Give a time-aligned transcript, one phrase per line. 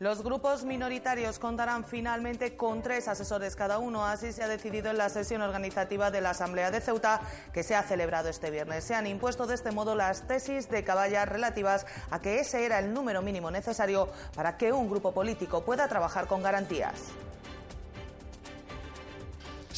[0.00, 4.06] Los grupos minoritarios contarán finalmente con tres asesores cada uno.
[4.06, 7.20] Así se ha decidido en la sesión organizativa de la Asamblea de Ceuta
[7.52, 8.84] que se ha celebrado este viernes.
[8.84, 12.78] Se han impuesto de este modo las tesis de caballas relativas a que ese era
[12.78, 16.94] el número mínimo necesario para que un grupo político pueda trabajar con garantías.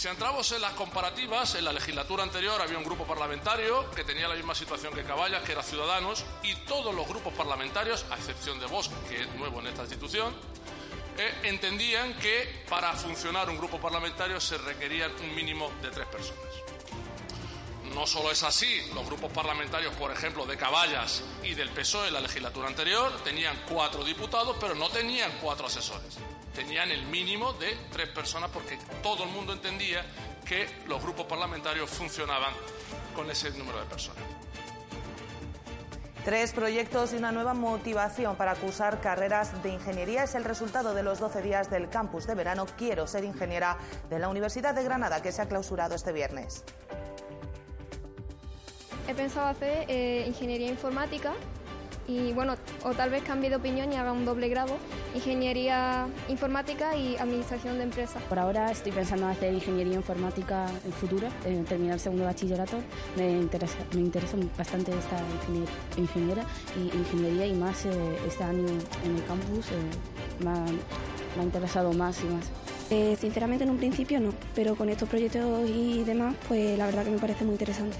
[0.00, 4.28] Si entramos en las comparativas, en la legislatura anterior había un grupo parlamentario que tenía
[4.28, 8.58] la misma situación que Caballas, que era Ciudadanos, y todos los grupos parlamentarios, a excepción
[8.58, 10.34] de Vox, que es nuevo en esta institución,
[11.18, 16.48] eh, entendían que para funcionar un grupo parlamentario se requerían un mínimo de tres personas.
[17.94, 22.14] No solo es así, los grupos parlamentarios, por ejemplo, de Caballas y del PSOE en
[22.14, 26.16] la legislatura anterior tenían cuatro diputados, pero no tenían cuatro asesores
[26.60, 30.04] tenían el mínimo de tres personas porque todo el mundo entendía
[30.44, 32.52] que los grupos parlamentarios funcionaban
[33.16, 34.22] con ese número de personas.
[36.22, 41.02] Tres proyectos y una nueva motivación para cursar carreras de ingeniería es el resultado de
[41.02, 43.78] los 12 días del campus de verano Quiero ser ingeniera
[44.10, 46.62] de la Universidad de Granada que se ha clausurado este viernes.
[49.08, 51.32] He pensado hacer eh, ingeniería informática
[52.10, 54.76] y bueno, o tal vez cambie de opinión y haga un doble grado,
[55.14, 58.22] ingeniería informática y administración de empresas.
[58.24, 62.78] Por ahora estoy pensando en hacer ingeniería informática en futuro, en terminar el segundo bachillerato.
[63.16, 65.22] Me interesa, me interesa bastante esta
[65.96, 66.44] ingeniera
[66.76, 67.90] y ingeniería y más eh,
[68.26, 68.66] este año
[69.04, 72.50] en el campus eh, me, ha, interesado más y más.
[72.90, 77.04] Eh, sinceramente en un principio no, pero con estos proyectos y demás, pues la verdad
[77.04, 77.96] que me parece muy interesante.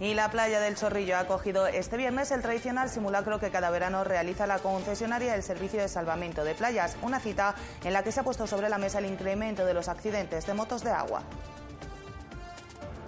[0.00, 4.02] Y la playa del Chorrillo ha acogido este viernes el tradicional simulacro que cada verano
[4.02, 8.20] realiza la concesionaria del Servicio de Salvamento de Playas, una cita en la que se
[8.20, 11.22] ha puesto sobre la mesa el incremento de los accidentes de motos de agua.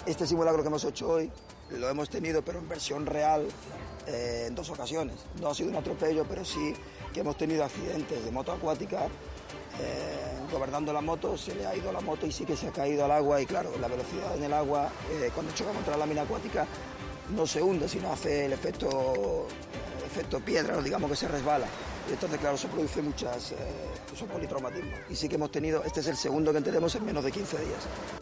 [0.05, 1.33] Este simulacro que hemos hecho hoy
[1.71, 3.49] lo hemos tenido, pero en versión real,
[4.07, 5.17] eh, en dos ocasiones.
[5.41, 6.75] No ha sido un atropello, pero sí
[7.13, 9.07] que hemos tenido accidentes de moto acuática.
[9.81, 12.73] Eh, gobernando la moto, se le ha ido la moto y sí que se ha
[12.73, 16.01] caído al agua y claro, la velocidad en el agua eh, cuando choca contra la
[16.01, 16.67] lámina acuática
[17.35, 19.47] no se hunde, sino hace el efecto,
[20.05, 21.67] efecto piedra, digamos que se resbala.
[22.09, 23.57] Y entonces, claro, se produce muchas, eh,
[24.31, 24.99] politraumatismos.
[25.09, 27.59] Y sí que hemos tenido, este es el segundo que tenemos en menos de 15
[27.59, 28.22] días.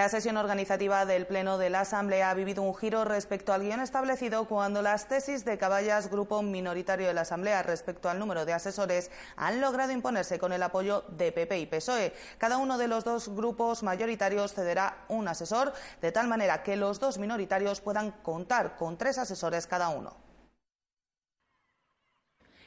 [0.00, 3.80] La sesión organizativa del Pleno de la Asamblea ha vivido un giro respecto al guion
[3.80, 8.54] establecido cuando las tesis de Caballas, grupo minoritario de la Asamblea, respecto al número de
[8.54, 12.14] asesores, han logrado imponerse con el apoyo de PP y PSOE.
[12.38, 16.98] Cada uno de los dos grupos mayoritarios cederá un asesor, de tal manera que los
[16.98, 20.29] dos minoritarios puedan contar con tres asesores cada uno.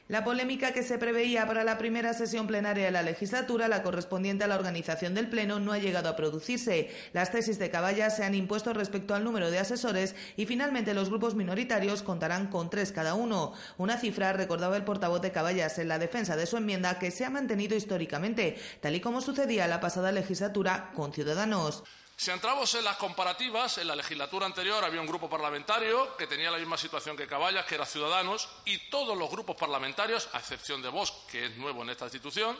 [0.10, 4.44] La polémica que se preveía para la primera sesión plenaria de la legislatura, la correspondiente
[4.44, 6.90] a la organización del Pleno, no ha llegado a producirse.
[7.14, 11.08] Las tesis de Caballas se han impuesto respecto al número de asesores y finalmente los
[11.08, 13.54] grupos minoritarios contarán con tres cada uno.
[13.78, 17.24] Una cifra, recordaba el portavoz de Caballas en la defensa de su enmienda, que se
[17.24, 21.86] ha mantenido históricamente, tal y como sucedía la pasada legislatura con Ciudadanos.
[22.16, 26.52] Si entramos en las comparativas, en la legislatura anterior había un grupo parlamentario que tenía
[26.52, 30.82] la misma situación que Caballas, que era Ciudadanos, y todos los grupos parlamentarios, a excepción
[30.82, 32.58] de Vox, que es nuevo en esta institución,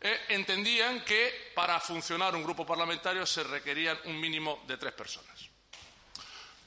[0.00, 5.48] eh, entendían que para funcionar un grupo parlamentario se requerían un mínimo de tres personas.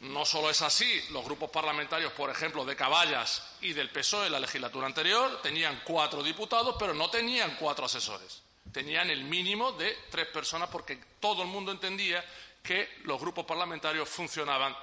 [0.01, 4.31] No solo es así, los grupos parlamentarios, por ejemplo, de Caballas y del PSOE en
[4.31, 9.95] la legislatura anterior tenían cuatro diputados, pero no tenían cuatro asesores tenían el mínimo de
[10.09, 12.23] tres personas porque todo el mundo entendía
[12.61, 14.75] que los grupos parlamentarios funcionaban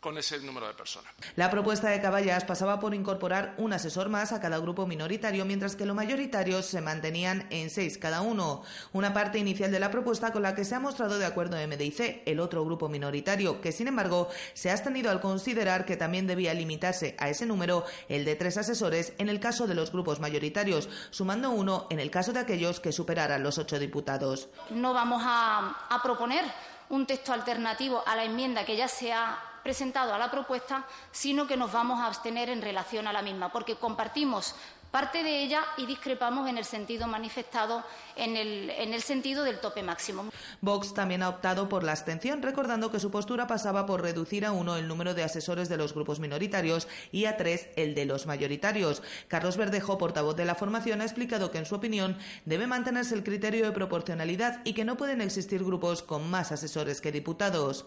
[0.00, 1.12] con ese número de personas.
[1.34, 5.74] La propuesta de Caballas pasaba por incorporar un asesor más a cada grupo minoritario, mientras
[5.74, 8.62] que los mayoritarios se mantenían en seis cada uno.
[8.92, 12.22] Una parte inicial de la propuesta con la que se ha mostrado de acuerdo MDIC,
[12.26, 16.54] el otro grupo minoritario, que sin embargo se ha abstenido al considerar que también debía
[16.54, 20.88] limitarse a ese número el de tres asesores en el caso de los grupos mayoritarios,
[21.10, 24.48] sumando uno en el caso de aquellos que superaran los ocho diputados.
[24.70, 26.44] No vamos a, a proponer
[26.90, 31.46] un texto alternativo a la enmienda que ya se ha presentado a la propuesta, sino
[31.46, 34.54] que nos vamos a abstener en relación a la misma, porque compartimos
[34.90, 37.84] parte de ella y discrepamos en el sentido manifestado
[38.16, 40.24] en el, el sentido del tope máximo.
[40.62, 44.52] Vox también ha optado por la abstención, recordando que su postura pasaba por reducir a
[44.52, 48.26] uno el número de asesores de los grupos minoritarios y a tres el de los
[48.26, 49.02] mayoritarios.
[49.28, 52.16] Carlos Verdejo, portavoz de la formación, ha explicado que, en su opinión,
[52.46, 57.02] debe mantenerse el criterio de proporcionalidad y que no pueden existir grupos con más asesores
[57.02, 57.84] que diputados.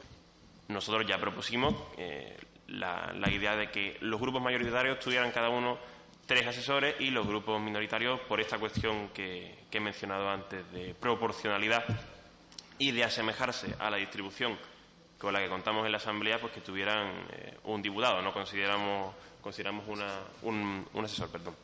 [0.71, 2.37] Nosotros ya propusimos eh,
[2.67, 5.77] la, idea de que los grupos mayoritarios tuvieran cada uno
[6.25, 11.83] tres asesores y los grupos minoritarios por esta cuestión que, he mencionado antes de proporcionalidad
[12.77, 14.57] y de asemejarse a la distribución
[15.17, 18.21] con la que contamos en la Asamblea, pues que tuvieran eh, un diputado.
[18.21, 19.85] No consideramos, consideramos
[20.41, 21.55] un, un asesor, perdón.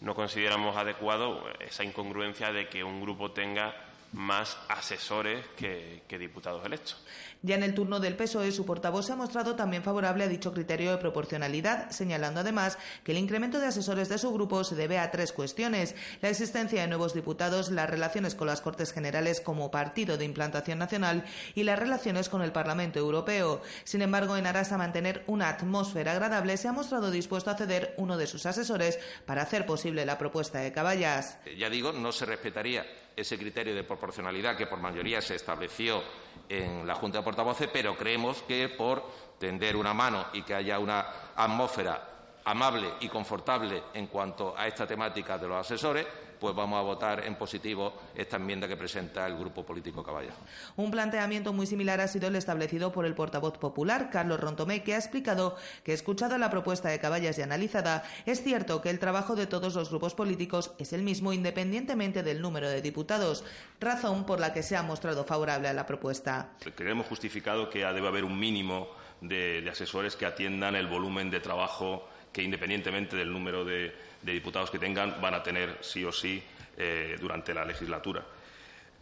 [0.00, 3.74] No consideramos adecuado esa incongruencia de que un grupo tenga
[4.12, 7.02] más asesores que, diputados electos.
[7.44, 10.52] Ya en el turno del PSOE, su portavoz se ha mostrado también favorable a dicho
[10.52, 15.00] criterio de proporcionalidad, señalando además que el incremento de asesores de su grupo se debe
[15.00, 15.96] a tres cuestiones.
[16.20, 20.78] La existencia de nuevos diputados, las relaciones con las Cortes Generales como partido de implantación
[20.78, 21.24] nacional
[21.56, 23.60] y las relaciones con el Parlamento Europeo.
[23.82, 27.94] Sin embargo, en aras a mantener una atmósfera agradable, se ha mostrado dispuesto a ceder
[27.96, 31.38] uno de sus asesores para hacer posible la propuesta de Caballas.
[31.58, 32.86] Ya digo, no se respetaría
[33.16, 36.02] ese criterio de proporcionalidad que por mayoría se estableció
[36.48, 39.02] en la Junta de Portavoces, pero creemos que por
[39.38, 44.86] tender una mano y que haya una atmósfera amable y confortable en cuanto a esta
[44.86, 46.06] temática de los asesores,
[46.42, 50.32] pues vamos a votar en positivo esta enmienda que presenta el Grupo Político Caballa.
[50.74, 54.94] Un planteamiento muy similar ha sido el establecido por el portavoz popular, Carlos Rontomé, que
[54.94, 55.54] ha explicado
[55.84, 59.76] que, escuchada la propuesta de Caballas y analizada, es cierto que el trabajo de todos
[59.76, 63.44] los grupos políticos es el mismo independientemente del número de diputados,
[63.78, 66.54] razón por la que se ha mostrado favorable a la propuesta.
[66.74, 68.88] Creemos justificado que debe haber un mínimo
[69.20, 73.92] de asesores que atiendan el volumen de trabajo que, independientemente del número de
[74.22, 76.42] diputados que tengan van a tener sí o sí
[76.78, 78.24] eh, durante la legislatura.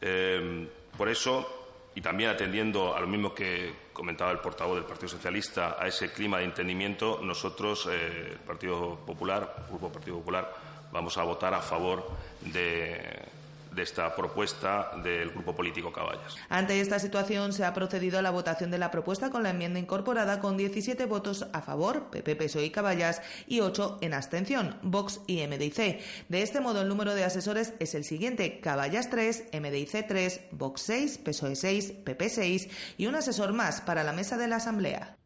[0.00, 0.66] Eh,
[0.98, 5.76] por eso, y también atendiendo a lo mismo que comentaba el portavoz del Partido Socialista,
[5.78, 10.52] a ese clima de entendimiento, nosotros, eh, el Partido Popular, el Grupo Partido Popular,
[10.90, 12.10] vamos a votar a favor
[12.40, 13.22] de,
[13.72, 16.36] de esta propuesta del Grupo Político Caballas.
[16.48, 19.78] Ante esta situación se ha procedido a la votación de la propuesta con la enmienda
[19.78, 25.20] incorporada con 17 votos a favor, PP, PSOE y Caballas, y 8 en abstención, Vox
[25.26, 26.00] y MDIC.
[26.28, 30.82] De este modo, el número de asesores es el siguiente, Caballas 3, MDIC 3, Vox
[30.82, 32.68] 6, PSOE 6, PP 6
[32.98, 35.19] y un asesor más para la mesa de la Asamblea.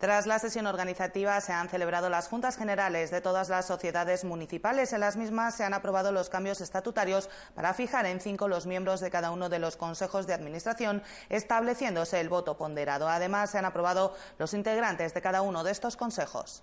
[0.00, 4.94] Tras la sesión organizativa se han celebrado las juntas generales de todas las sociedades municipales.
[4.94, 9.00] En las mismas se han aprobado los cambios estatutarios para fijar en cinco los miembros
[9.00, 13.10] de cada uno de los consejos de administración, estableciéndose el voto ponderado.
[13.10, 16.62] Además, se han aprobado los integrantes de cada uno de estos consejos.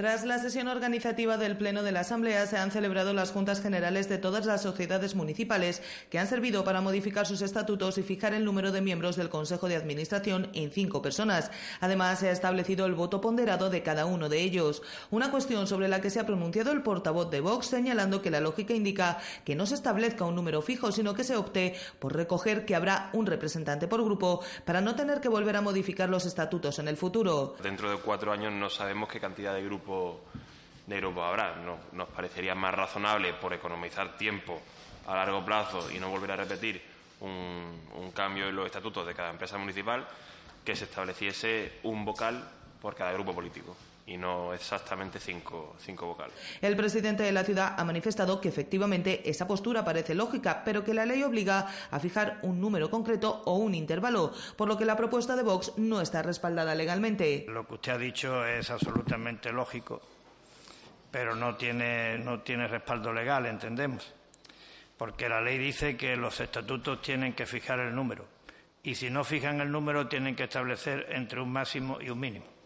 [0.00, 4.08] Tras la sesión organizativa del Pleno de la Asamblea se han celebrado las juntas generales
[4.08, 8.46] de todas las sociedades municipales que han servido para modificar sus estatutos y fijar el
[8.46, 11.50] número de miembros del Consejo de Administración en cinco personas.
[11.80, 14.80] Además, se ha establecido el voto ponderado de cada uno de ellos.
[15.10, 18.40] Una cuestión sobre la que se ha pronunciado el portavoz de Vox señalando que la
[18.40, 22.64] lógica indica que no se establezca un número fijo, sino que se opte por recoger
[22.64, 26.78] que habrá un representante por grupo para no tener que volver a modificar los estatutos
[26.78, 27.54] en el futuro.
[27.62, 29.89] Dentro de cuatro años no sabemos qué cantidad de grupos
[30.86, 31.56] de grupo habrá.
[31.92, 34.60] nos parecería más razonable, por economizar tiempo
[35.06, 36.82] a largo plazo y no volver a repetir
[37.20, 40.06] un, cambio en los estatutos de cada empresa municipal,
[40.64, 42.44] que se estableciese un vocal
[42.80, 43.76] por cada grupo político
[44.10, 46.34] y no exactamente cinco, cinco, vocales.
[46.60, 50.92] El presidente de la ciudad ha manifestado que efectivamente esa postura parece lógica, pero que
[50.92, 54.96] la ley obliga a fijar un número concreto o un intervalo, por lo que la
[54.96, 57.44] propuesta de Vox no está respaldada legalmente.
[57.48, 60.02] Lo que usted ha dicho es absolutamente lógico,
[61.12, 64.12] pero no tiene, no tiene respaldo legal, entendemos,
[64.98, 68.26] porque la ley dice que los estatutos tienen que fijar el número
[68.82, 72.59] y si no fijan el número tienen que establecer entre un máximo y un mínimo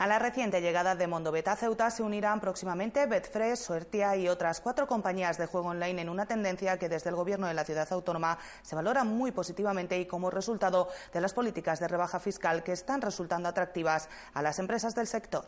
[0.00, 4.62] A la reciente llegada de Mondobet a Ceuta se unirán próximamente Betfred, Suertia y otras
[4.62, 7.86] cuatro compañías de juego online en una tendencia que desde el Gobierno de la ciudad
[7.92, 12.72] autónoma se valora muy positivamente y como resultado de las políticas de rebaja fiscal que
[12.72, 15.44] están resultando atractivas a las empresas del sector.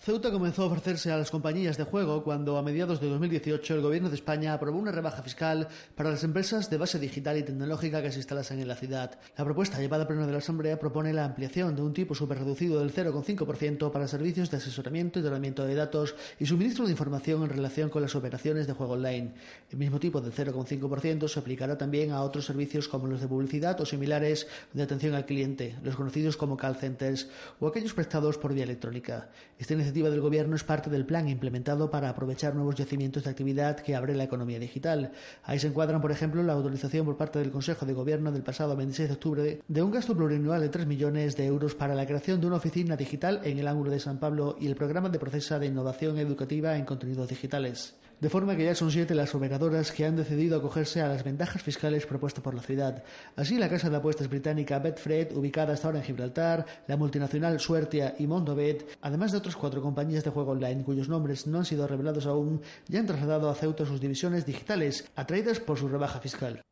[0.00, 3.82] Ceuta comenzó a ofrecerse a las compañías de juego cuando, a mediados de 2018, el
[3.82, 8.00] Gobierno de España aprobó una rebaja fiscal para las empresas de base digital y tecnológica
[8.00, 9.18] que se instalasen en la ciudad.
[9.36, 12.78] La propuesta llevada a pleno de la Asamblea propone la ampliación de un tipo superreducido
[12.78, 17.50] del 0,5% para servicios de asesoramiento y tratamiento de datos y suministro de información en
[17.50, 19.32] relación con las operaciones de juego online.
[19.68, 23.78] El mismo tipo del 0,5% se aplicará también a otros servicios como los de publicidad
[23.80, 27.28] o similares de atención al cliente, los conocidos como call centers
[27.58, 29.28] o aquellos prestados por vía electrónica.
[29.58, 33.78] Este iniciativa del Gobierno es parte del plan implementado para aprovechar nuevos yacimientos de actividad
[33.78, 35.12] que abre la economía digital.
[35.44, 38.76] Ahí se encuadran, por ejemplo, la autorización por parte del Consejo de Gobierno del pasado
[38.76, 42.38] 26 de octubre de un gasto plurianual de 3 millones de euros para la creación
[42.38, 45.58] de una oficina digital en el ángulo de San Pablo y el programa de procesa
[45.58, 50.04] de innovación educativa en contenidos digitales de forma que ya son siete las operadoras que
[50.04, 53.04] han decidido acogerse a las ventajas fiscales propuestas por la ciudad.
[53.36, 58.14] Así, la casa de apuestas británica Betfred, ubicada hasta ahora en Gibraltar, la multinacional Suertia
[58.18, 61.86] y Mondobet, además de otras cuatro compañías de juego online cuyos nombres no han sido
[61.86, 66.62] revelados aún, ya han trasladado a Ceuta sus divisiones digitales, atraídas por su rebaja fiscal.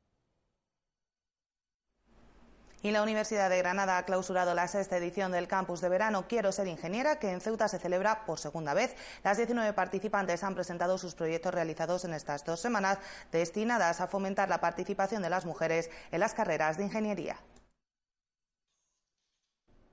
[2.82, 6.52] Y la Universidad de Granada ha clausurado la sexta edición del campus de verano Quiero
[6.52, 8.94] ser ingeniera, que en Ceuta se celebra por segunda vez.
[9.24, 12.98] Las 19 participantes han presentado sus proyectos realizados en estas dos semanas,
[13.32, 17.36] destinadas a fomentar la participación de las mujeres en las carreras de ingeniería.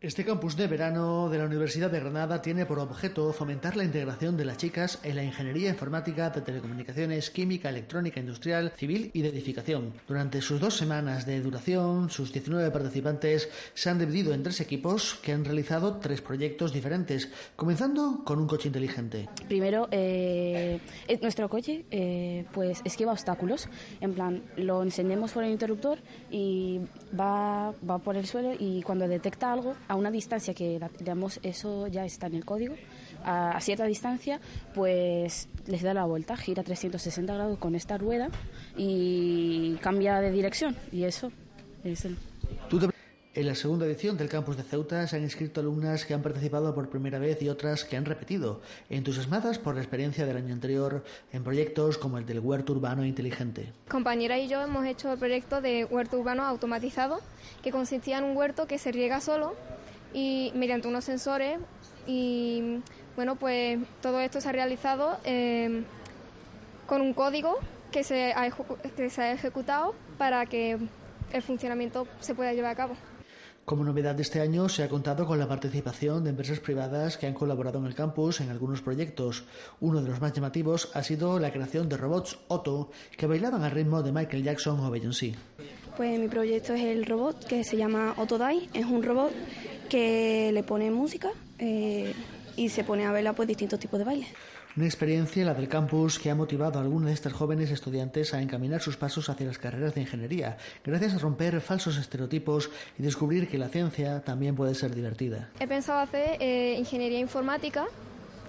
[0.03, 4.35] Este campus de verano de la Universidad de Granada tiene por objeto fomentar la integración
[4.35, 9.29] de las chicas en la ingeniería informática de telecomunicaciones, química, electrónica, industrial, civil y de
[9.29, 9.93] edificación.
[10.05, 15.21] Durante sus dos semanas de duración, sus 19 participantes se han dividido en tres equipos
[15.23, 19.29] que han realizado tres proyectos diferentes, comenzando con un coche inteligente.
[19.47, 23.69] Primero, eh, eh, nuestro coche eh, pues esquiva obstáculos.
[24.01, 26.81] En plan, lo encendemos por el interruptor y
[27.17, 31.85] va, va por el suelo y cuando detecta algo a una distancia que, digamos, eso
[31.85, 32.73] ya está en el código,
[33.23, 34.41] a, cierta distancia,
[34.73, 38.29] pues les da la vuelta, gira 360 grados con esta rueda
[38.75, 40.75] y cambia de dirección.
[40.91, 41.31] Y eso
[41.83, 42.17] es el...
[43.35, 46.75] En la segunda edición del campus de Ceuta se han inscrito alumnas que han participado
[46.75, 51.03] por primera vez y otras que han repetido, entusiasmadas por la experiencia del año anterior
[51.31, 53.73] en proyectos como el del huerto urbano inteligente.
[53.89, 57.21] Compañera y yo hemos hecho el proyecto de huerto urbano automatizado,
[57.63, 59.55] que consistía en un huerto que se riega solo
[60.13, 61.59] y mediante unos sensores
[62.05, 62.79] y
[63.15, 65.83] bueno pues todo esto se ha realizado eh,
[66.85, 67.57] con un código
[67.91, 68.49] que se, ha,
[68.95, 70.77] que se ha ejecutado para que
[71.31, 72.95] el funcionamiento se pueda llevar a cabo.
[73.65, 77.27] Como novedad de este año se ha contado con la participación de empresas privadas que
[77.27, 79.45] han colaborado en el campus en algunos proyectos.
[79.79, 83.71] Uno de los más llamativos ha sido la creación de robots Otto que bailaban al
[83.71, 85.35] ritmo de Michael Jackson o Beyoncé.
[85.95, 88.67] Pues mi proyecto es el robot que se llama Otodai.
[88.73, 89.31] Es un robot
[89.93, 92.15] que le pone música eh,
[92.55, 94.27] y se pone a bailar pues distintos tipos de bailes.
[94.75, 98.41] Una experiencia, la del campus, que ha motivado a algunas de estas jóvenes estudiantes a
[98.41, 103.47] encaminar sus pasos hacia las carreras de ingeniería, gracias a romper falsos estereotipos y descubrir
[103.47, 105.51] que la ciencia también puede ser divertida.
[105.59, 107.85] He pensado hacer eh, ingeniería informática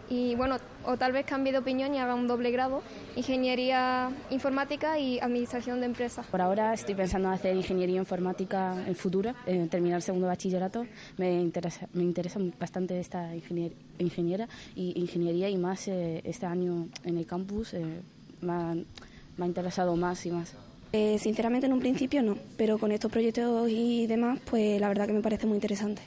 [0.08, 2.82] y bueno, o tal vez cambie de opinión y haga un doble grado,
[3.16, 6.26] ingeniería informática y administración de empresas.
[6.26, 10.86] Por ahora estoy pensando en hacer ingeniería informática en futuro, en terminar el segundo bachillerato.
[11.16, 13.34] Me interesa, me interesa bastante esta
[13.98, 17.84] ingeniera y ingeniería y más eh, este año en el campus eh,
[18.40, 18.74] me, ha,
[19.36, 20.54] me, ha, interesado más y más.
[20.92, 25.06] Eh, sinceramente en un principio no, pero con estos proyectos y demás, pues la verdad
[25.06, 26.02] que me parece muy interesante.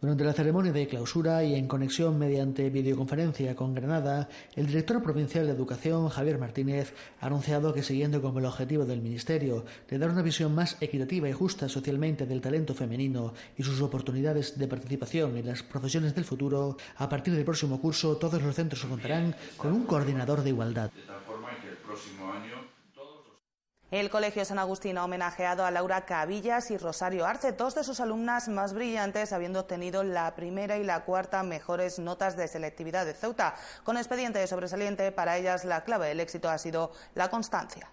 [0.00, 5.44] Durante la ceremonia de clausura y en conexión mediante videoconferencia con Granada, el director provincial
[5.46, 10.10] de Educación, Javier Martínez, ha anunciado que siguiendo con el objetivo del Ministerio de dar
[10.10, 15.36] una visión más equitativa y justa socialmente del talento femenino y sus oportunidades de participación
[15.36, 19.72] en las profesiones del futuro, a partir del próximo curso todos los centros contarán con
[19.72, 20.92] un coordinador de igualdad.
[20.94, 22.67] El
[24.10, 28.48] Colegio San Agustín ha homenajeado a Laura Cabillas y Rosario Arce, dos de sus alumnas
[28.48, 33.54] más brillantes, habiendo obtenido la primera y la cuarta mejores notas de selectividad de Ceuta.
[33.84, 37.90] Con expediente sobresaliente, para ellas la clave del éxito ha sido la constancia.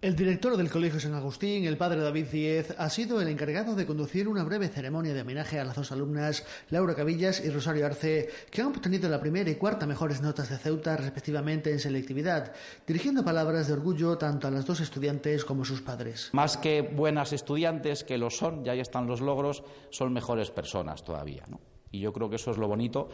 [0.00, 3.84] El director del Colegio San Agustín, el padre David Diez, ha sido el encargado de
[3.84, 8.28] conducir una breve ceremonia de homenaje a las dos alumnas, Laura Cabillas y Rosario Arce,
[8.48, 12.52] que han obtenido la primera y cuarta mejores notas de Ceuta, respectivamente en selectividad,
[12.86, 16.30] dirigiendo palabras de orgullo tanto a las dos estudiantes como a sus padres.
[16.32, 21.02] Más que buenas estudiantes, que lo son, ya ahí están los logros, son mejores personas
[21.02, 21.42] todavía.
[21.48, 21.58] ¿no?
[21.90, 23.08] Y yo creo que eso es lo bonito.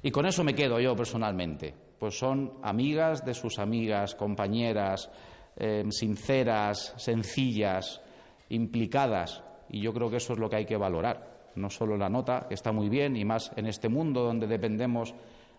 [0.00, 1.74] Y con eso me quedo yo personalmente.
[1.98, 5.10] Pues son amigas de sus amigas, compañeras,
[5.56, 8.00] Em, sinceras, sencillas,
[8.48, 9.42] implicadas.
[9.70, 11.52] Y yo creo que eso es lo que hay que valorar.
[11.54, 15.14] No solo la nota, que está muy bien, y más en este mundo donde dependemos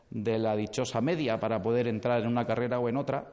[0.10, 3.25] de la dichosa media para poder entrar en una carrera o en otra,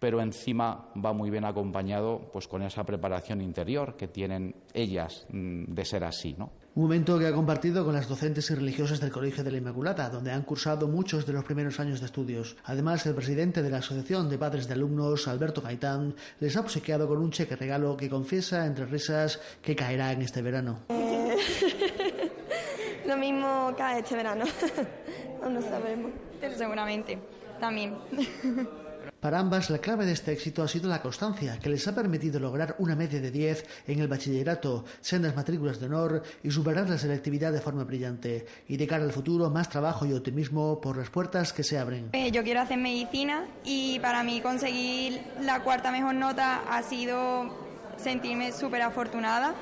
[0.00, 5.72] pero encima va muy bien acompañado pues con esa preparación interior que tienen ellas mm,
[5.72, 6.50] de ser así, ¿no?
[6.74, 10.08] Un momento que ha compartido con las docentes y religiosas del Colegio de la Inmaculada,
[10.08, 12.56] donde han cursado muchos de los primeros años de estudios.
[12.64, 17.06] Además, el presidente de la Asociación de Padres de Alumnos, Alberto Gaitán, les ha obsequiado
[17.06, 20.78] con un cheque regalo que confiesa entre risas que caerá en este verano.
[20.88, 21.36] Eh,
[23.06, 24.46] lo mismo cae este verano.
[25.50, 26.10] no sabemos.
[26.40, 27.18] Pero seguramente,
[27.60, 27.98] también.
[29.22, 32.40] Para ambas, la clave de este éxito ha sido la constancia, que les ha permitido
[32.40, 36.98] lograr una media de 10 en el bachillerato, sendas matrículas de honor y superar la
[36.98, 38.44] selectividad de forma brillante.
[38.66, 42.10] Y de cara al futuro, más trabajo y optimismo por las puertas que se abren.
[42.14, 47.48] Eh, yo quiero hacer medicina y para mí conseguir la cuarta mejor nota ha sido
[47.98, 49.54] sentirme súper afortunada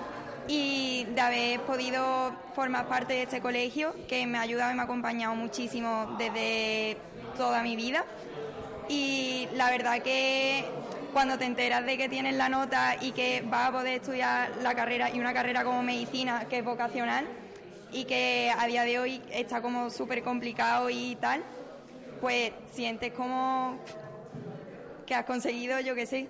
[0.48, 4.80] y de haber podido formar parte de este colegio que me ha ayudado y me
[4.80, 6.96] ha acompañado muchísimo desde
[7.36, 8.06] toda mi vida
[8.90, 10.64] y la verdad que
[11.12, 14.74] cuando te enteras de que tienes la nota y que vas a poder estudiar la
[14.74, 17.24] carrera y una carrera como medicina que es vocacional
[17.92, 21.44] y que a día de hoy está como súper complicado y tal,
[22.20, 23.78] pues sientes como
[25.06, 26.28] que has conseguido, yo qué sé.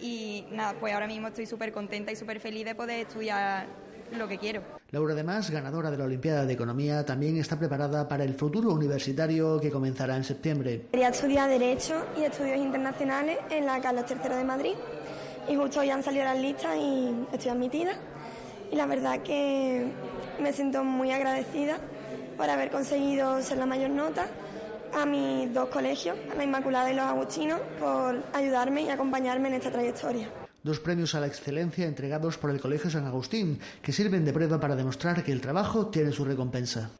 [0.00, 3.66] Y nada, pues ahora mismo estoy súper contenta y súper feliz de poder estudiar
[4.12, 4.62] lo que quiero.
[4.90, 9.60] Laura, además, ganadora de la Olimpiada de Economía, también está preparada para el futuro universitario
[9.60, 10.86] que comenzará en septiembre.
[10.92, 14.74] Quería estudiar Derecho y Estudios Internacionales en la Carlos III de Madrid
[15.48, 17.92] y justo hoy han salido las listas y estoy admitida.
[18.70, 19.86] Y la verdad que
[20.40, 21.78] me siento muy agradecida
[22.36, 24.26] por haber conseguido ser la mayor nota
[24.92, 29.54] a mis dos colegios, a la Inmaculada y los Agustinos, por ayudarme y acompañarme en
[29.54, 30.28] esta trayectoria
[30.66, 34.58] dos premios a la excelencia entregados por el Colegio San Agustín, que sirven de prueba
[34.58, 36.90] para demostrar que el trabajo tiene su recompensa.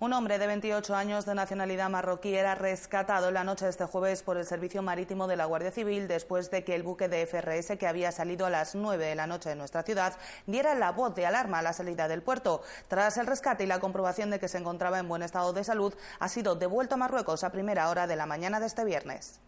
[0.00, 4.22] Un hombre de 28 años de nacionalidad marroquí era rescatado la noche de este jueves
[4.22, 7.76] por el Servicio Marítimo de la Guardia Civil después de que el buque de FRS
[7.76, 11.14] que había salido a las 9 de la noche de nuestra ciudad diera la voz
[11.14, 12.62] de alarma a la salida del puerto.
[12.88, 15.92] Tras el rescate y la comprobación de que se encontraba en buen estado de salud,
[16.18, 19.38] ha sido devuelto a Marruecos a primera hora de la mañana de este viernes.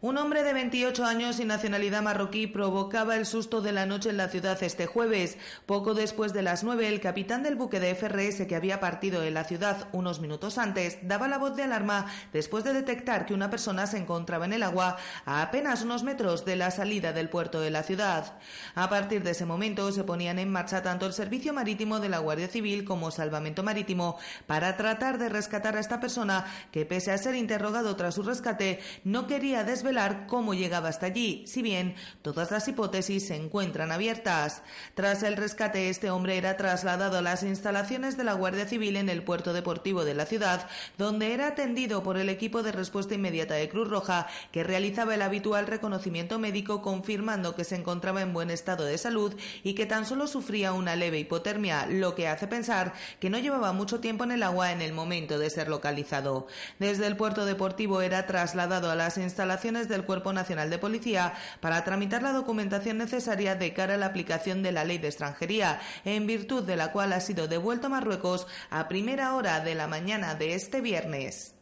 [0.00, 4.18] Un hombre de 28 años y nacionalidad marroquí provocaba el susto de la noche en
[4.18, 5.38] la ciudad este jueves.
[5.64, 9.32] Poco después de las 9, el capitán del buque de FRS que había partido en
[9.32, 13.48] la ciudad unos minutos antes daba la voz de alarma después de detectar que una
[13.48, 17.60] persona se encontraba en el agua a apenas unos metros de la salida del puerto
[17.60, 18.38] de la ciudad.
[18.74, 22.18] A partir de ese momento se ponían en marcha tanto el servicio marítimo de la
[22.18, 27.18] Guardia Civil como Salvamento Marítimo para tratar de rescatar a esta persona que pese a
[27.18, 29.83] ser interrogado tras su rescate no quería desvelar
[30.28, 34.62] cómo llegaba hasta allí, si bien todas las hipótesis se encuentran abiertas.
[34.94, 39.08] Tras el rescate, este hombre era trasladado a las instalaciones de la Guardia Civil en
[39.08, 43.54] el puerto deportivo de la ciudad, donde era atendido por el equipo de respuesta inmediata
[43.54, 48.50] de Cruz Roja, que realizaba el habitual reconocimiento médico confirmando que se encontraba en buen
[48.50, 52.94] estado de salud y que tan solo sufría una leve hipotermia, lo que hace pensar
[53.20, 56.46] que no llevaba mucho tiempo en el agua en el momento de ser localizado.
[56.78, 61.82] Desde el puerto deportivo era trasladado a las instalaciones del Cuerpo Nacional de Policía para
[61.82, 66.26] tramitar la documentación necesaria de cara a la aplicación de la ley de extranjería, en
[66.26, 70.34] virtud de la cual ha sido devuelto a Marruecos a primera hora de la mañana
[70.36, 71.53] de este viernes.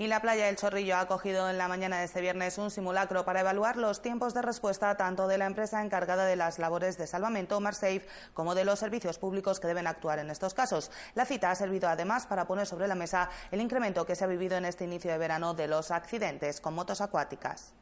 [0.00, 3.26] Y la playa del Chorrillo ha acogido en la mañana de este viernes un simulacro
[3.26, 7.06] para evaluar los tiempos de respuesta tanto de la empresa encargada de las labores de
[7.06, 10.90] salvamento, Marsafe, como de los servicios públicos que deben actuar en estos casos.
[11.14, 14.26] La cita ha servido además para poner sobre la mesa el incremento que se ha
[14.26, 17.74] vivido en este inicio de verano de los accidentes con motos acuáticas.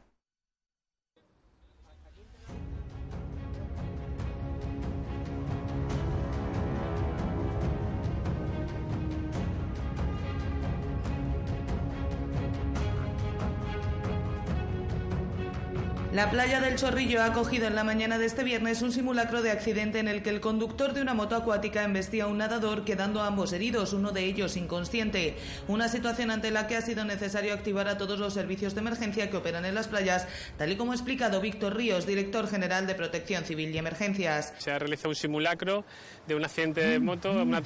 [16.11, 19.51] La playa del Chorrillo ha acogido en la mañana de este viernes un simulacro de
[19.51, 23.21] accidente en el que el conductor de una moto acuática embestía a un nadador, quedando
[23.21, 25.37] ambos heridos, uno de ellos inconsciente.
[25.67, 29.29] Una situación ante la que ha sido necesario activar a todos los servicios de emergencia
[29.29, 32.95] que operan en las playas, tal y como ha explicado Víctor Ríos, director general de
[32.95, 34.55] Protección Civil y Emergencias.
[34.57, 35.85] Se ha realizado un simulacro
[36.27, 37.61] de un accidente de moto, una,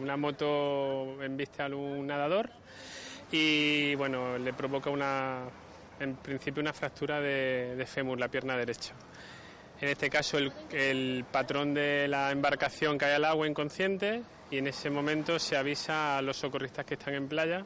[0.00, 2.48] una moto embiste a un nadador
[3.30, 5.42] y bueno, le provoca una
[6.00, 8.94] en principio una fractura de, de fémur, la pierna derecha.
[9.80, 14.66] En este caso el, el, patrón de la embarcación cae al agua inconsciente y en
[14.66, 17.64] ese momento se avisa a los socorristas que están en playa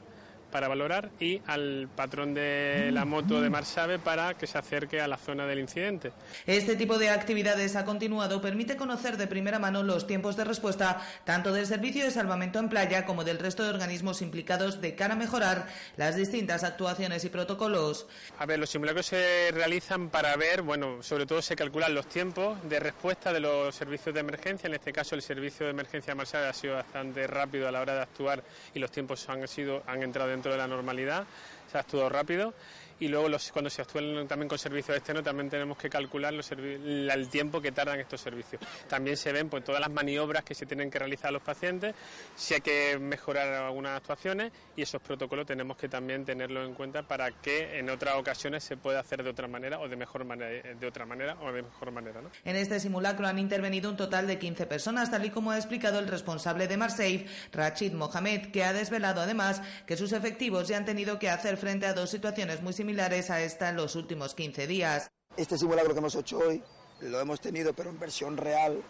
[0.54, 5.08] para valorar y al patrón de la moto de Marsave para que se acerque a
[5.08, 6.12] la zona del incidente.
[6.46, 11.00] Este tipo de actividades ha continuado permite conocer de primera mano los tiempos de respuesta
[11.24, 15.14] tanto del servicio de salvamento en playa como del resto de organismos implicados de cara
[15.14, 18.06] a mejorar las distintas actuaciones y protocolos.
[18.38, 22.58] A ver, los simulacros se realizan para ver, bueno, sobre todo se calculan los tiempos
[22.68, 24.68] de respuesta de los servicios de emergencia.
[24.68, 27.96] En este caso, el servicio de emergencia Marsave ha sido bastante rápido a la hora
[27.96, 31.24] de actuar y los tiempos han sido han entrado dentro de la normalidad,
[31.70, 32.54] se ha actuado rápido
[33.00, 36.50] y luego los, cuando se actúa también con servicios externos también tenemos que calcular los
[36.52, 38.61] el tiempo que tardan estos servicios.
[38.88, 41.94] También se ven pues, todas las maniobras que se tienen que realizar a los pacientes,
[42.37, 47.02] si hay que mejorar algunas actuaciones y esos protocolos tenemos que también tenerlos en cuenta
[47.02, 50.74] para que en otras ocasiones se pueda hacer de otra manera o de mejor manera,
[50.74, 52.22] de otra manera o de mejor manera.
[52.22, 52.30] ¿no?
[52.44, 55.98] En este simulacro han intervenido un total de 15 personas, tal y como ha explicado
[55.98, 60.85] el responsable de Marseille, Rachid Mohamed, que ha desvelado además que sus efectivos ya han
[60.85, 64.66] tenido que hacer frente a dos situaciones muy similares a esta en los últimos 15
[64.66, 65.11] días.
[65.37, 66.62] Este simulacro que hemos hecho hoy
[67.01, 68.83] lo hemos tenido, pero en versión real,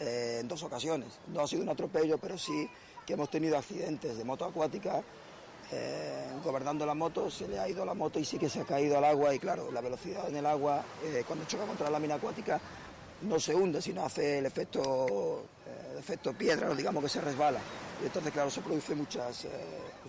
[0.00, 1.20] eh, en dos ocasiones.
[1.28, 2.68] No ha sido un atropello, pero sí
[3.06, 5.00] que hemos tenido accidentes de moto acuática.
[5.70, 8.64] Eh, gobernando la moto, se le ha ido la moto y sí que se ha
[8.64, 11.92] caído al agua y claro, la velocidad en el agua eh, cuando choca contra la
[11.92, 12.60] lámina acuática
[13.22, 17.58] no se hunde, sino hace el efecto, eh, el efecto piedra, digamos que se resbala.
[18.02, 19.50] Y entonces, claro, se produce muchas, eh,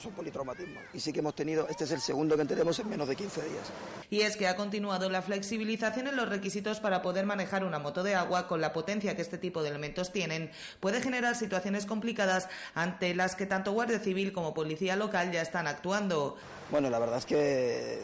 [0.02, 0.84] son politraumatismos.
[0.93, 3.41] Y sí que hemos tenido, este es el segundo que tenemos en menos de 15
[3.43, 3.71] días.
[4.10, 8.04] Y es que ha continuado la flexibilización en los requisitos para poder manejar una moto
[8.04, 10.52] de agua con la potencia que este tipo de elementos tienen.
[10.82, 15.67] Puede generar situaciones complicadas ante las que tanto Guardia Civil como Policía Local ya están
[15.67, 16.36] actuando.
[16.69, 18.04] Bueno, la verdad es que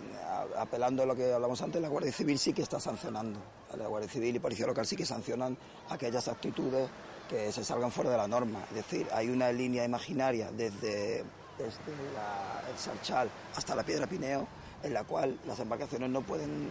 [0.58, 3.40] apelando a lo que hablamos antes, la Guardia Civil sí que está sancionando.
[3.78, 5.58] La Guardia Civil y Policía Local sí que sancionan
[5.90, 6.88] aquellas actitudes
[7.34, 8.64] que se salgan fuera de la norma.
[8.70, 11.24] Es decir, hay una línea imaginaria desde,
[11.58, 14.48] desde la, el Sarchal hasta la Piedra Pineo
[14.84, 16.68] en la cual las embarcaciones no pueden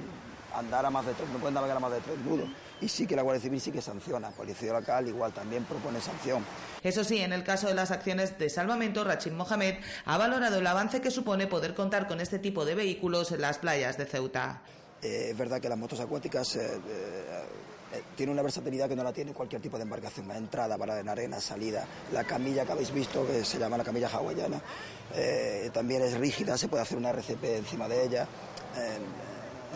[0.55, 2.49] andar a más de tres, no pueden navegar a más de tres nudos.
[2.81, 4.31] Y sí que la Guardia Civil sí que sanciona.
[4.31, 6.45] Policía local igual también propone sanción.
[6.83, 10.67] Eso sí, en el caso de las acciones de salvamento, Rachid Mohamed ha valorado el
[10.67, 14.63] avance que supone poder contar con este tipo de vehículos en las playas de Ceuta.
[15.01, 17.45] Eh, es verdad que las motos acuáticas eh, eh,
[18.17, 20.31] tienen una versatilidad que no la tiene cualquier tipo de embarcación.
[20.31, 21.87] Entrada, parada en arena, salida.
[22.13, 24.61] La camilla que habéis visto, que se llama la camilla hawaiana,
[25.15, 28.27] eh, también es rígida, se puede hacer una RCP encima de ella.
[28.77, 28.99] Eh,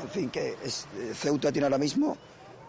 [0.02, 2.16] en fin, que es, Ceuta tiene ahora mismo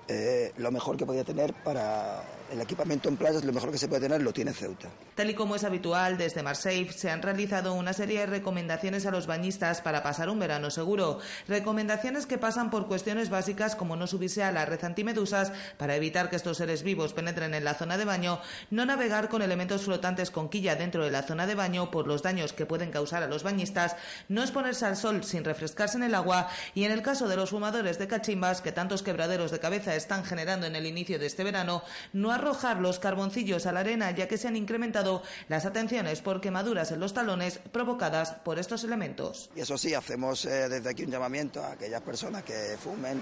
[0.08, 3.88] eh, lo mejor que podía tener para el equipamiento en playas, lo mejor que se
[3.88, 4.90] puede tener lo tiene Ceuta.
[5.16, 9.12] Tal y como es habitual, desde Marseille se han realizado una serie de recomendaciones a
[9.12, 11.20] los bañistas para pasar un verano seguro.
[11.48, 16.30] Recomendaciones que pasan por cuestiones básicas como no subirse a la red antimedusas para evitar
[16.30, 20.32] que estos seres vivos penetren en la zona de baño, no navegar con elementos flotantes
[20.32, 23.28] con quilla dentro de la zona de baño por los daños que pueden causar a
[23.28, 23.96] los bañistas,
[24.30, 27.50] no exponerse al sol sin refrescarse en el agua y en el caso de los
[27.50, 31.44] fumadores de cachimbas que tantos quebraderos de cabeza están generando en el inicio de este
[31.44, 31.84] verano,
[32.14, 36.41] no arrojar los carboncillos a la arena ya que se han incrementado las atenciones por
[36.41, 39.50] quemaduras en los talones provocadas por estos elementos.
[39.56, 43.21] Y eso sí, hacemos eh, desde aquí un llamamiento a aquellas personas que fumen,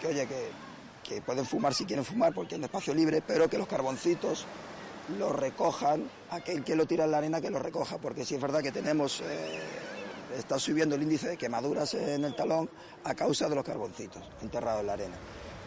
[0.00, 0.70] que oye, que,
[1.26, 4.46] pueden fumar si quieren fumar porque hay espacio libre, pero que los carboncitos
[5.18, 8.40] los recojan, aquel que lo tira en la arena que lo recoja, porque sí es
[8.40, 9.20] verdad que tenemos...
[9.22, 9.58] Eh,
[10.36, 12.70] está subiendo el índice de quemaduras en el talón
[13.02, 15.16] a causa de los carboncitos enterrados en la arena.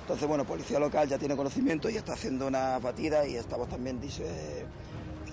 [0.03, 4.01] Entonces, bueno, policía local ya tiene conocimiento y está haciendo una batida y estamos también,
[4.01, 4.25] dice,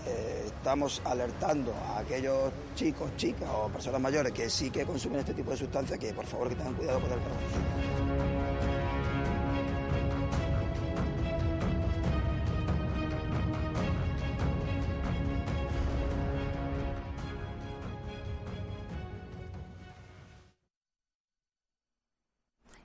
[0.07, 5.35] eh, estamos alertando a aquellos chicos, chicas o personas mayores que sí que consumen este
[5.35, 8.00] tipo de sustancias que por favor que tengan cuidado con el carboncito.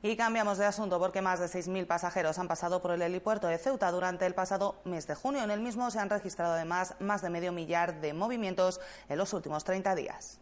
[0.06, 3.58] Y cambiamos de asunto porque más de 6.000 pasajeros han pasado por el helipuerto de
[3.58, 5.44] Ceuta durante el pasado mes de junio.
[5.44, 9.34] En el mismo se han registrado además más de medio millar de movimientos en los
[9.34, 10.40] últimos 30 días.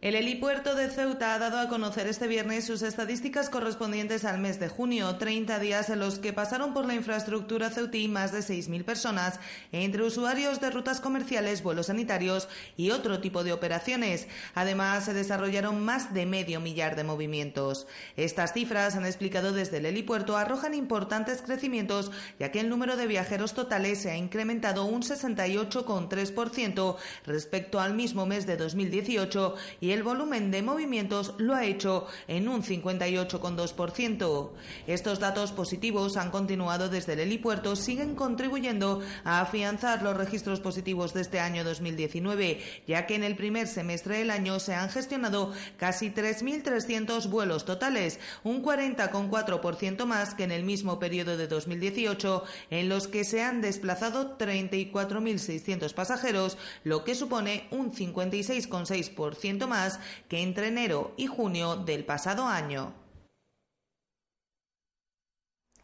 [0.00, 4.58] El helipuerto de Ceuta ha dado a conocer este viernes sus estadísticas correspondientes al mes
[4.58, 8.82] de junio, 30 días en los que pasaron por la infraestructura ceutí más de 6.000
[8.82, 9.40] personas,
[9.72, 14.26] entre usuarios de rutas comerciales, vuelos sanitarios y otro tipo de operaciones.
[14.54, 17.86] Además, se desarrollaron más de medio millar de movimientos.
[18.16, 23.06] Estas cifras, han explicado desde el helipuerto, arrojan importantes crecimientos, ya que el número de
[23.06, 30.02] viajeros totales se ha incrementado un 68,3% respecto al mismo mes de 2018 y el
[30.02, 34.50] volumen de movimientos lo ha hecho en un 58,2%.
[34.86, 41.14] Estos datos positivos han continuado desde el helipuerto, siguen contribuyendo a afianzar los registros positivos
[41.14, 45.52] de este año 2019, ya que en el primer semestre del año se han gestionado
[45.76, 52.88] casi 3.300 vuelos totales, un 40,4% más que en el mismo periodo de 2018, en
[52.88, 59.79] los que se han desplazado 34.600 pasajeros, lo que supone un 56,6% más
[60.28, 62.92] que entre enero y junio del pasado año.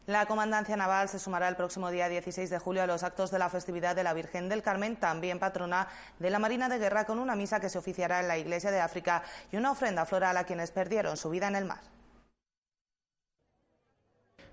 [0.07, 3.39] La Comandancia Naval se sumará el próximo día 16 de julio a los actos de
[3.39, 7.19] la festividad de la Virgen del Carmen, también patrona de la Marina de Guerra, con
[7.19, 10.45] una misa que se oficiará en la Iglesia de África y una ofrenda floral a
[10.45, 11.96] quienes perdieron su vida en el mar.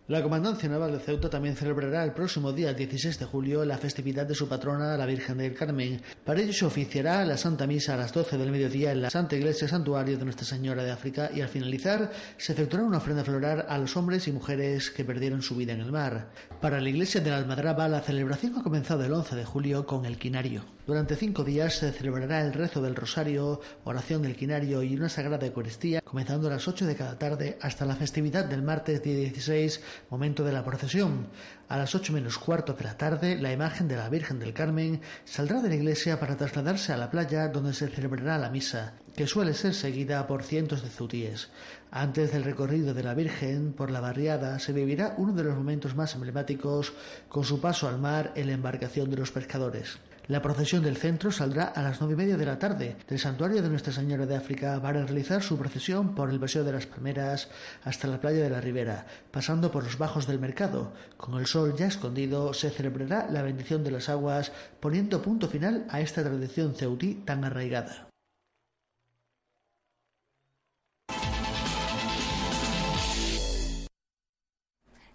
[0.06, 4.26] La Comandancia Naval de Ceuta también celebrará el próximo día 16 de julio la festividad
[4.26, 6.02] de su patrona, la Virgen del Carmen.
[6.22, 9.36] Para ello se oficiará la Santa Misa a las 12 del mediodía en la Santa
[9.36, 13.64] Iglesia Santuario de Nuestra Señora de África y al finalizar se efectuará una ofrenda floral
[13.66, 16.28] a los hombres y mujeres que perdieron su vida en el mar.
[16.60, 20.04] Para la Iglesia de la Almadraba la celebración ha comenzado el 11 de julio con
[20.04, 20.73] el quinario.
[20.86, 25.46] Durante cinco días se celebrará el rezo del Rosario, oración del quinario y una sagrada
[25.46, 29.80] Eucaristía, comenzando a las 8 de cada tarde hasta la festividad del martes día 16
[30.10, 31.28] momento de la procesión.
[31.70, 35.00] A las ocho menos cuarto de la tarde, la imagen de la Virgen del Carmen
[35.24, 39.26] saldrá de la iglesia para trasladarse a la playa donde se celebrará la misa, que
[39.26, 41.48] suele ser seguida por cientos de zutíes.
[41.92, 45.96] Antes del recorrido de la Virgen por la barriada se vivirá uno de los momentos
[45.96, 46.92] más emblemáticos
[47.30, 49.98] con su paso al mar en la embarcación de los pescadores.
[50.26, 53.60] La procesión del centro saldrá a las nueve y media de la tarde del santuario
[53.60, 57.50] de Nuestra Señora de África para realizar su procesión por el Paseo de las Palmeras
[57.82, 60.94] hasta la playa de la Ribera, pasando por los bajos del mercado.
[61.18, 65.84] Con el sol ya escondido, se celebrará la bendición de las aguas, poniendo punto final
[65.90, 68.08] a esta tradición ceutí tan arraigada.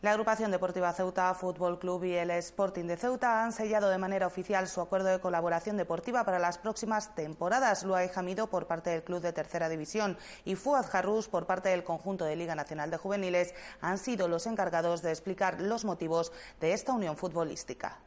[0.01, 4.27] La agrupación deportiva Ceuta Fútbol Club y el Sporting de Ceuta han sellado de manera
[4.27, 7.83] oficial su acuerdo de colaboración deportiva para las próximas temporadas.
[7.83, 11.83] Luay Jamido por parte del club de Tercera División y Fuad Jarrus por parte del
[11.83, 16.31] conjunto de Liga Nacional de Juveniles han sido los encargados de explicar los motivos
[16.61, 17.99] de esta unión futbolística.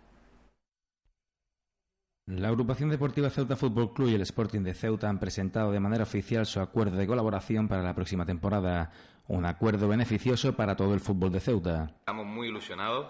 [2.27, 6.05] La agrupación deportiva Ceuta Fútbol Club y el Sporting de Ceuta han presentado de manera
[6.05, 8.93] oficial su acuerdo de colaboración para la próxima temporada.
[9.27, 11.91] Un acuerdo beneficioso para todo el fútbol de Ceuta.
[11.99, 13.09] Estamos muy ilusionados.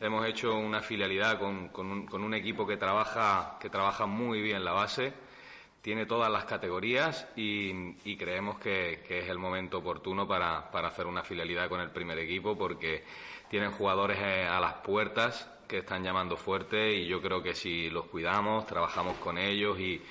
[0.00, 1.70] Hemos hecho una filialidad con,
[2.22, 5.12] un, equipo que trabaja, que trabaja muy bien la base,
[5.82, 11.68] tiene todas las categorías y, creemos que, es el momento oportuno para, hacer una filialidad
[11.68, 13.04] con el primer equipo porque
[13.50, 17.90] tienen jugadores eh, a las puertas que están llamando fuerte y yo creo que si
[17.90, 20.02] los cuidamos, trabajamos con ellos y,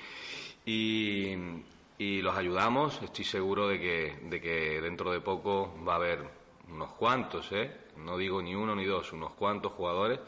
[0.64, 3.02] y los ayudamos.
[3.02, 6.20] Estoy seguro de que, de que dentro de poco va a haber
[6.70, 7.70] unos cuantos, ¿eh?
[7.96, 10.20] no digo ni uno ni dos, unos cuantos jugadores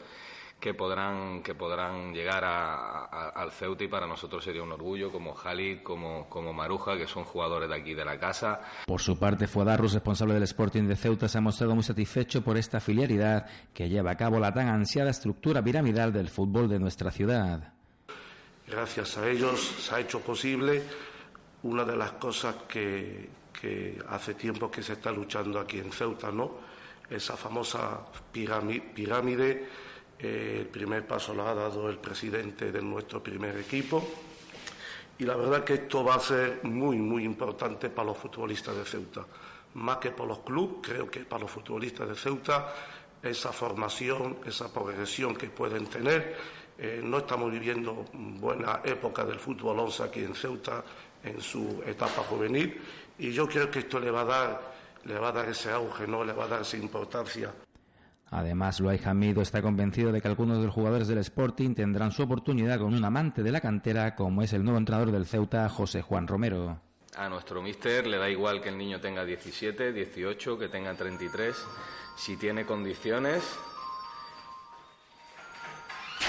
[0.61, 5.81] que podrán, que podrán llegar al Ceuta y para nosotros sería un orgullo, como Jalid,
[5.81, 8.61] como, como Maruja, que son jugadores de aquí de la casa.
[8.85, 12.57] Por su parte, Fuadarrus, responsable del Sporting de Ceuta, se ha mostrado muy satisfecho por
[12.57, 17.09] esta filialidad que lleva a cabo la tan ansiada estructura piramidal del fútbol de nuestra
[17.09, 17.73] ciudad.
[18.67, 20.83] Gracias a ellos se ha hecho posible
[21.63, 23.41] una de las cosas que,
[24.09, 26.51] hace tiempo que se está luchando aquí en Ceuta, ¿no?
[27.09, 27.99] Esa famosa
[28.31, 29.67] pirámide,
[30.21, 34.07] el primer paso lo ha dado el presidente de nuestro primer equipo
[35.21, 38.83] Y la verdad que esto va a ser muy, muy importante para los futbolistas de
[38.83, 39.23] Ceuta.
[39.75, 42.73] Más que para los clubes, creo que para los futbolistas de Ceuta,
[43.21, 46.35] esa formación, esa progresión que pueden tener.
[46.75, 50.83] Eh, no estamos viviendo buena época del fútbol 11 aquí en Ceuta
[51.23, 52.81] en su etapa juvenil
[53.19, 54.73] y yo creo que esto le va a dar,
[55.05, 57.53] le va a dar ese auge, no le va a dar esa importancia.
[58.33, 62.23] Además, Luay Hamido está convencido de que algunos de los jugadores del Sporting tendrán su
[62.23, 66.01] oportunidad con un amante de la cantera como es el nuevo entrenador del Ceuta, José
[66.01, 66.79] Juan Romero.
[67.17, 71.53] A nuestro mister le da igual que el niño tenga 17, 18, que tenga 33.
[72.15, 73.43] Si tiene condiciones,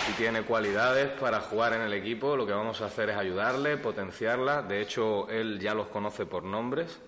[0.04, 3.76] si tiene cualidades para jugar en el equipo, lo que vamos a hacer es ayudarle,
[3.76, 4.62] potenciarla.
[4.62, 7.00] De hecho, él ya los conoce por nombres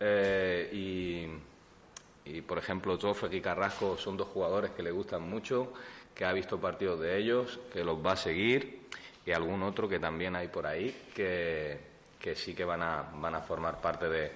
[0.00, 1.53] eh, y
[2.24, 5.72] y por ejemplo, Joffre y Carrasco son dos jugadores que le gustan mucho,
[6.14, 8.84] que ha visto partidos de ellos, que los va a seguir,
[9.26, 11.78] y algún otro que también hay por ahí, que,
[12.18, 14.32] que sí que van a, van a formar parte de,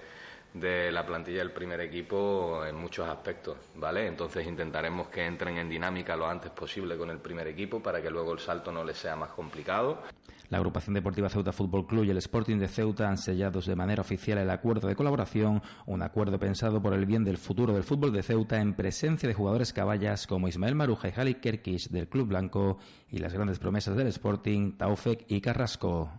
[0.53, 4.07] de la plantilla del primer equipo en muchos aspectos, ¿vale?
[4.07, 8.09] Entonces intentaremos que entren en dinámica lo antes posible con el primer equipo para que
[8.09, 10.03] luego el salto no les sea más complicado.
[10.49, 14.01] La agrupación deportiva Ceuta Fútbol Club y el Sporting de Ceuta han sellado de manera
[14.01, 18.11] oficial el acuerdo de colaboración, un acuerdo pensado por el bien del futuro del fútbol
[18.11, 22.29] de Ceuta en presencia de jugadores caballas como Ismael Maruja y Jali Kerkish del Club
[22.29, 22.79] Blanco
[23.11, 26.09] y las grandes promesas del Sporting, Taufek y Carrasco.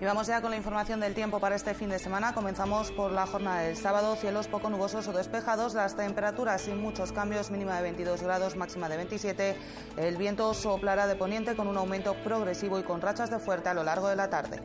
[0.00, 2.32] Y vamos ya con la información del tiempo para este fin de semana.
[2.32, 4.16] Comenzamos por la jornada del sábado.
[4.16, 5.74] Cielos poco nubosos o despejados.
[5.74, 7.50] Las temperaturas sin muchos cambios.
[7.50, 9.56] Mínima de 22 grados, máxima de 27.
[9.98, 13.74] El viento soplará de poniente con un aumento progresivo y con rachas de fuerte a
[13.74, 14.62] lo largo de la tarde.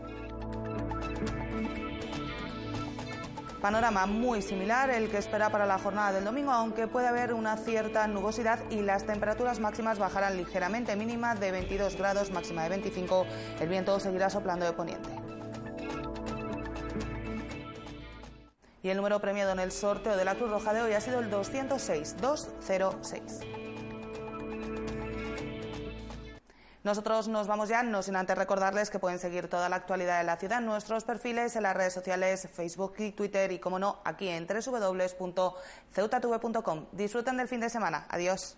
[3.60, 7.58] Panorama muy similar el que espera para la jornada del domingo, aunque puede haber una
[7.58, 13.26] cierta nubosidad y las temperaturas máximas bajarán ligeramente, mínima de 22 grados, máxima de 25.
[13.60, 15.25] El viento seguirá soplando de poniente.
[18.86, 21.20] Y el número premiado en el sorteo de la Cruz Roja de hoy ha sido
[21.20, 23.40] el 206, 206.
[26.84, 30.26] Nosotros nos vamos ya, no sin antes recordarles que pueden seguir toda la actualidad de
[30.26, 34.04] la ciudad en nuestros perfiles en las redes sociales Facebook y Twitter y, como no,
[34.06, 36.86] aquí en www.ceutatv.com.
[36.92, 38.06] Disfruten del fin de semana.
[38.08, 38.56] Adiós.